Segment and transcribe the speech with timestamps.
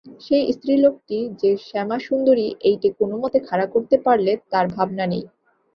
[0.21, 5.23] সেই স্ত্রীলোকটি যে শ্যামাসুন্দরী এইটে কোনোমতে খাড়া করতে পারলে আর ভাবনা নেই।